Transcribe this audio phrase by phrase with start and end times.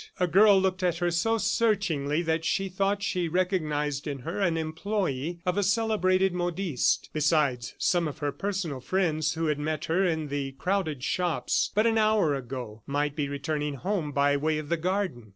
[0.19, 4.57] A girl looked at her so searchingly that she thought she recognized in her an
[4.57, 7.11] employee of a celebrated modiste.
[7.13, 11.85] Besides, some of her personal friends who had met her in the crowded shops but
[11.85, 15.29] an hour ago might be returning home by way of the garden.